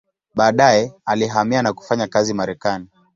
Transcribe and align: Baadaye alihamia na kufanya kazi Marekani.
Baadaye 0.35 0.93
alihamia 1.05 1.61
na 1.61 1.73
kufanya 1.73 2.07
kazi 2.07 2.33
Marekani. 2.33 2.87